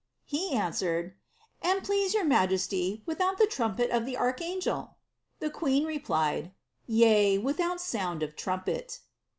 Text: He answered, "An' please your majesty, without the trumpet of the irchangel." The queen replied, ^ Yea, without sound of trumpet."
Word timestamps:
He 0.25 0.49
answered, 0.53 1.13
"An' 1.61 1.81
please 1.81 2.15
your 2.15 2.23
majesty, 2.23 3.03
without 3.05 3.37
the 3.37 3.45
trumpet 3.45 3.91
of 3.91 4.03
the 4.03 4.17
irchangel." 4.17 4.95
The 5.37 5.51
queen 5.51 5.83
replied, 5.85 6.45
^ 6.45 6.51
Yea, 6.87 7.37
without 7.37 7.79
sound 7.79 8.23
of 8.23 8.35
trumpet." 8.35 9.01